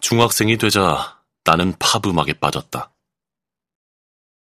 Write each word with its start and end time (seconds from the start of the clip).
중학생이 0.00 0.56
되자 0.58 1.22
나는 1.44 1.74
팝 1.78 2.06
음악에 2.06 2.34
빠졌다. 2.34 2.92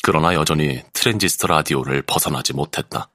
그러나 0.02 0.34
여전히 0.34 0.82
트랜지스터 0.92 1.46
라디오를 1.46 2.02
벗어나지 2.02 2.52
못했다. 2.52 3.10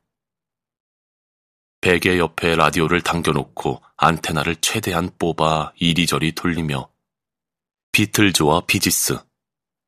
베개 1.81 2.19
옆에 2.19 2.55
라디오를 2.55 3.01
당겨놓고 3.01 3.81
안테나를 3.97 4.57
최대한 4.57 5.09
뽑아 5.17 5.73
이리저리 5.77 6.33
돌리며 6.33 6.89
비틀즈와 7.91 8.61
비지스, 8.67 9.17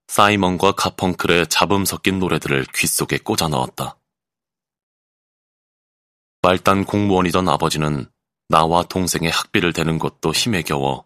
사이먼과 0.07 0.73
가펑클의 0.73 1.47
잡음 1.47 1.85
섞인 1.85 2.19
노래들을 2.19 2.65
귓속에 2.73 3.19
꽂아 3.19 3.47
넣었다. 3.47 3.97
말단 6.41 6.85
공무원이던 6.85 7.47
아버지는 7.47 8.11
나와 8.49 8.83
동생의 8.83 9.31
학비를 9.31 9.71
대는 9.71 9.99
것도 9.99 10.31
힘에 10.33 10.61
겨워 10.61 11.05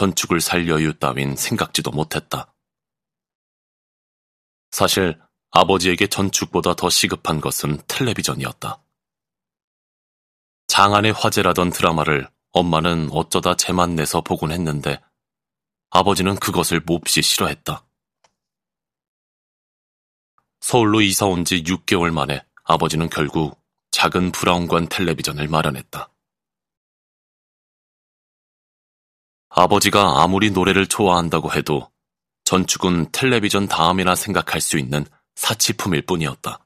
전축을 0.00 0.40
살 0.40 0.66
여유 0.66 0.98
따윈 0.98 1.36
생각지도 1.36 1.90
못했다. 1.90 2.54
사실 4.70 5.20
아버지에게 5.50 6.06
전축보다 6.06 6.74
더 6.74 6.88
시급한 6.88 7.42
것은 7.42 7.82
텔레비전이었다. 7.86 8.82
장안의 10.68 11.12
화제라던 11.12 11.68
드라마를 11.68 12.30
엄마는 12.52 13.10
어쩌다 13.12 13.56
제만 13.56 13.94
내서 13.94 14.22
보곤 14.22 14.52
했는데 14.52 15.02
아버지는 15.90 16.36
그것을 16.36 16.80
몹시 16.80 17.20
싫어했다. 17.20 17.84
서울로 20.60 21.02
이사 21.02 21.26
온 21.26 21.44
지 21.44 21.62
6개월 21.62 22.10
만에 22.10 22.42
아버지는 22.64 23.10
결국 23.10 23.62
작은 23.90 24.32
브라운관 24.32 24.88
텔레비전을 24.88 25.48
마련했다. 25.48 26.10
아버지가 29.50 30.22
아무리 30.22 30.50
노래를 30.50 30.86
좋아한다고 30.86 31.52
해도 31.52 31.90
전축은 32.44 33.10
텔레비전 33.12 33.66
다음이나 33.66 34.14
생각할 34.14 34.60
수 34.60 34.78
있는 34.78 35.04
사치품일 35.34 36.02
뿐이었다. 36.02 36.64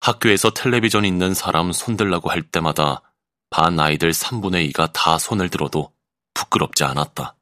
학교에서 0.00 0.50
텔레비전 0.50 1.04
있는 1.04 1.34
사람 1.34 1.72
손들라고 1.72 2.30
할 2.30 2.42
때마다 2.42 3.02
반 3.50 3.78
아이들 3.78 4.10
3분의 4.10 4.72
2가 4.72 4.92
다 4.92 5.18
손을 5.18 5.48
들어도 5.48 5.92
부끄럽지 6.34 6.84
않았다. 6.84 7.36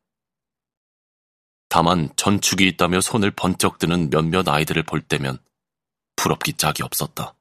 다만 1.68 2.10
전축이 2.16 2.66
있다며 2.68 3.00
손을 3.00 3.30
번쩍 3.30 3.78
드는 3.78 4.10
몇몇 4.10 4.48
아이들을 4.48 4.82
볼 4.84 5.00
때면 5.00 5.38
부럽기 6.16 6.54
짝이 6.54 6.82
없었다. 6.82 7.34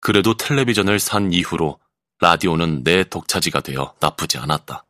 그래도 0.00 0.36
텔레비전을 0.36 0.98
산 0.98 1.32
이후로 1.32 1.78
라디오는 2.20 2.82
내 2.82 3.04
독차지가 3.04 3.60
되어 3.60 3.94
나쁘지 4.00 4.38
않았다. 4.38 4.84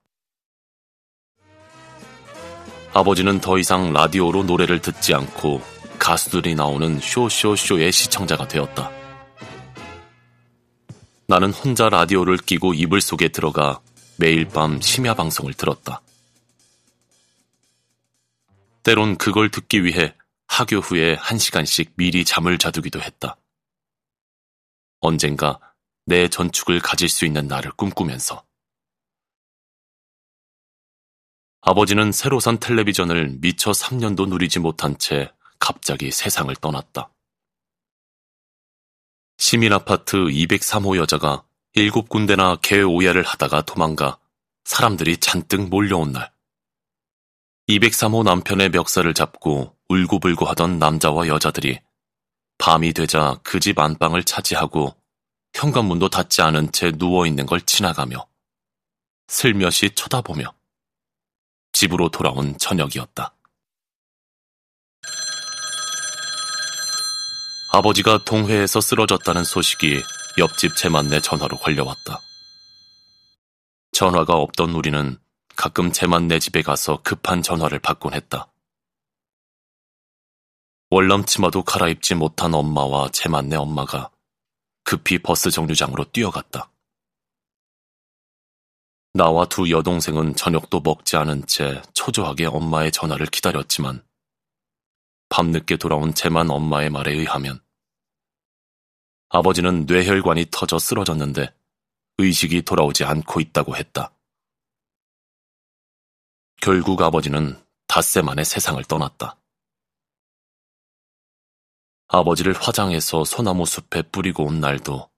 아버지는 2.95 3.41
더 3.41 3.59
이상 3.59 3.93
라디오로 3.93 4.45
노래를 4.45 4.81
듣지 4.81 5.15
않고 5.15 5.61
가수들이 5.99 6.55
나오는 6.55 6.99
쇼쇼쇼의 6.99 7.93
시청자가 7.93 8.49
되었다. 8.49 8.91
나는 11.27 11.53
혼자 11.53 11.91
라디오를 11.91 12.39
끼고 12.39 12.73
이불 12.73 13.03
속에 13.03 13.29
들어가 13.29 13.81
매일 14.17 14.49
밤 14.49 14.81
심야 14.81 15.13
방송을 15.13 15.53
들었다. 15.53 16.01
때론 18.83 19.19
그걸 19.19 19.51
듣기 19.51 19.85
위해 19.85 20.15
하교 20.47 20.79
후에 20.79 21.15
한 21.21 21.37
시간씩 21.37 21.93
미리 21.97 22.25
잠을 22.25 22.57
자두기도 22.57 23.03
했다. 23.03 23.37
언젠가 25.01 25.61
내 26.09 26.27
전축을 26.27 26.81
가질 26.81 27.07
수 27.11 27.27
있는 27.27 27.49
날을 27.49 27.71
꿈꾸면서. 27.73 28.43
아버지는 31.61 32.13
새로 32.13 32.41
산 32.41 32.59
텔레비전을 32.59 33.41
미처 33.43 33.73
3년도 33.73 34.27
누리지 34.27 34.59
못한 34.59 34.97
채 34.97 35.31
갑자기 35.59 36.11
세상을 36.11 36.57
떠났다. 36.57 37.11
시민 39.37 39.75
아파트 39.75 40.17
203호 40.17 40.97
여자가 40.97 41.45
일곱 41.75 42.09
군데나 42.09 42.57
개 42.63 42.81
오야를 42.81 43.23
하다가 43.23 43.67
도망가 43.67 44.19
사람들이 44.65 45.19
잔뜩 45.19 45.69
몰려온 45.69 46.13
날. 46.13 46.33
203호 47.69 48.25
남편의 48.25 48.71
멱살을 48.71 49.13
잡고 49.13 49.77
울고불고 49.91 50.47
하던 50.47 50.79
남자와 50.79 51.29
여자들이 51.29 51.81
밤이 52.57 52.95
되자 52.95 53.39
그 53.43 53.61
집 53.61 53.79
안방을 53.79 54.25
차지하고 54.25 54.97
현관문도 55.59 56.09
닫지 56.09 56.41
않은 56.43 56.71
채 56.71 56.93
누워있는 56.95 57.45
걸 57.45 57.61
지나가며 57.61 58.29
슬며시 59.27 59.91
쳐다보며 59.97 60.55
집으로 61.73 62.11
돌아온 62.11 62.57
저녁이었다. 62.59 63.35
아버지가 67.73 68.25
동회에서 68.25 68.81
쓰러졌다는 68.81 69.43
소식이 69.43 70.01
옆집 70.39 70.77
제만네 70.77 71.21
전화로 71.21 71.57
걸려왔다. 71.57 72.21
전화가 73.91 74.35
없던 74.35 74.71
우리는 74.71 75.19
가끔 75.57 75.91
제만네 75.91 76.39
집에 76.39 76.63
가서 76.63 77.03
급한 77.03 77.43
전화를 77.43 77.81
받곤 77.81 78.15
했다. 78.15 78.53
월남 80.91 81.25
치마도 81.25 81.65
갈아입지 81.65 82.15
못한 82.15 82.55
엄마와 82.55 83.11
제만네 83.11 83.57
엄마가 83.57 84.13
급히 84.89 85.19
버스 85.19 85.51
정류장으로 85.51 86.07
뛰어갔다. 86.13 86.73
나와 89.13 89.45
두 89.45 89.71
여동생은 89.71 90.35
저녁도 90.35 90.81
먹지 90.81 91.19
않은 91.19 91.45
채 91.45 91.83
초조하게 91.93 92.47
엄마의 92.47 92.91
전화를 92.91 93.27
기다렸지만 93.27 94.03
밤늦게 95.29 95.77
돌아온 95.77 96.15
제만 96.15 96.49
엄마의 96.49 96.89
말에 96.89 97.13
의하면 97.13 97.61
아버지는 99.29 99.85
뇌혈관이 99.85 100.47
터져 100.51 100.79
쓰러졌는데 100.79 101.55
의식이 102.17 102.63
돌아오지 102.63 103.05
않고 103.05 103.41
있다고 103.43 103.77
했다. 103.77 104.15
결국 106.63 107.03
아버지는 107.03 107.63
닷새 107.89 108.23
만에 108.23 108.43
세상을 108.43 108.83
떠났다. 108.85 109.38
아버지를 112.09 112.55
화장해서 112.55 113.25
소나무 113.25 113.67
숲에 113.67 114.03
뿌리고 114.11 114.45
온 114.45 114.61
날도 114.61 115.11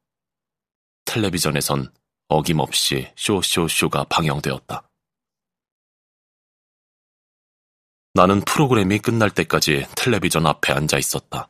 텔레비전에선 1.04 1.92
어김없이 2.28 3.12
쇼쇼쇼가 3.16 4.04
방영되었다. 4.04 4.88
나는 8.14 8.40
프로그램이 8.40 8.98
끝날 8.98 9.30
때까지 9.30 9.86
텔레비전 9.96 10.46
앞에 10.46 10.72
앉아 10.72 10.98
있었다. 10.98 11.48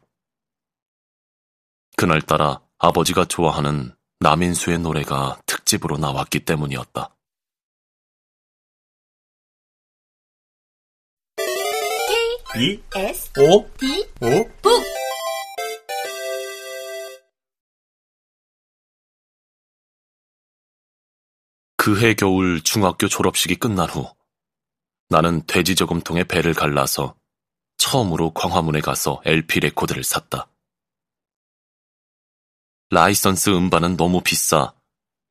그날따라 1.97 2.61
아버지가 2.79 3.25
좋아하는 3.25 3.95
남인수의 4.21 4.79
노래가 4.79 5.41
특집으로 5.47 5.97
나왔기 5.97 6.45
때문이었다. 6.45 7.17
K 12.53 12.63
E 12.63 12.83
S 12.95 13.33
O 13.39 13.71
D 13.79 14.07
O 14.21 14.45
북 14.61 15.00
그해 21.83 22.13
겨울 22.13 22.61
중학교 22.61 23.09
졸업식이 23.09 23.55
끝난 23.55 23.89
후 23.89 24.15
나는 25.09 25.47
돼지 25.47 25.75
저금통에 25.75 26.25
배를 26.25 26.53
갈라서 26.53 27.17
처음으로 27.79 28.35
광화문에 28.35 28.83
가서 28.83 29.23
LP 29.25 29.61
레코드를 29.61 30.05
샀다. 30.05 30.51
라이선스 32.91 33.49
음반은 33.49 33.97
너무 33.97 34.21
비싸 34.21 34.75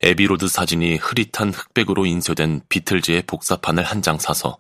애비로드 0.02 0.48
사진이 0.48 0.96
흐릿한 0.96 1.54
흑백으로 1.54 2.08
인쇄된 2.08 2.62
비틀즈의 2.68 3.28
복사판을 3.28 3.84
한 3.84 4.02
장 4.02 4.18
사서 4.18 4.58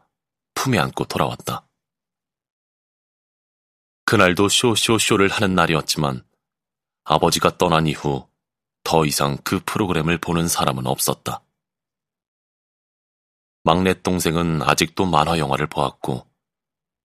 품에 0.53 0.77
안고 0.77 1.05
돌아왔다. 1.05 1.67
그날도 4.05 4.47
쇼쇼쇼를 4.47 5.29
하는 5.29 5.55
날이었지만 5.55 6.23
아버지가 7.05 7.57
떠난 7.57 7.87
이후 7.87 8.29
더 8.83 9.05
이상 9.05 9.37
그 9.43 9.59
프로그램을 9.65 10.19
보는 10.19 10.47
사람은 10.47 10.85
없었다. 10.85 11.43
막내 13.63 13.93
동생은 14.01 14.61
아직도 14.61 15.05
만화 15.05 15.37
영화를 15.37 15.67
보았고, 15.67 16.25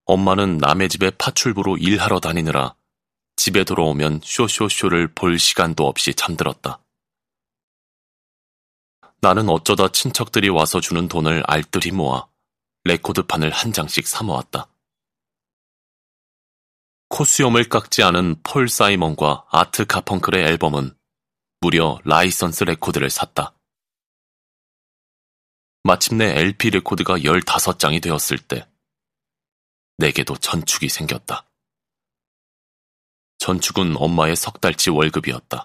엄마는 0.06 0.58
남의 0.58 0.88
집에 0.88 1.10
파출부로 1.10 1.78
일하러 1.78 2.20
다니느라 2.20 2.74
집에 3.36 3.64
돌아오면 3.64 4.20
쇼쇼쇼를 4.22 5.14
볼 5.14 5.38
시간도 5.38 5.86
없이 5.86 6.14
잠들었다. 6.14 6.80
나는 9.20 9.48
어쩌다 9.48 9.88
친척들이 9.88 10.50
와서 10.50 10.80
주는 10.80 11.08
돈을 11.08 11.42
알뜰히 11.46 11.92
모아 11.92 12.26
레코드판을 12.84 13.50
한 13.50 13.72
장씩 13.72 14.06
사모았다. 14.06 14.68
코수염을 17.08 17.68
깎지 17.70 18.02
않은 18.02 18.42
폴 18.42 18.68
사이먼과 18.68 19.46
아트 19.50 19.86
가펑클의 19.86 20.44
앨범은 20.44 20.94
무려 21.60 21.98
라이선스 22.04 22.64
레코드를 22.64 23.08
샀다. 23.08 23.53
마침내 25.86 26.40
LP 26.40 26.70
레코드가 26.70 27.18
15장이 27.18 28.02
되었을 28.02 28.38
때 28.38 28.66
내게도 29.98 30.34
전축이 30.34 30.88
생겼다. 30.88 31.44
전축은 33.36 33.94
엄마의 33.98 34.34
석 34.34 34.62
달치 34.62 34.88
월급이었다. 34.88 35.62